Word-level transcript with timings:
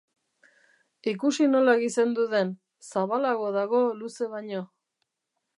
Ikusi 1.11 1.49
nola 1.51 1.75
gizendu 1.83 2.25
den, 2.33 2.51
zabalago 2.89 3.55
dago 3.61 3.85
luze 4.03 4.33
baino. 4.37 4.67